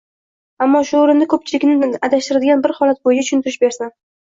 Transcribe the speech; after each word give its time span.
Ammo 0.65 0.81
shu 0.91 0.97
o‘rinda 1.01 1.27
ko‘pchilikni 1.35 1.91
adashtiradigan 2.09 2.65
bir 2.67 2.77
holat 2.81 3.05
bo‘yicha 3.07 3.27
tushuntirish 3.31 3.63
bersam. 3.69 3.97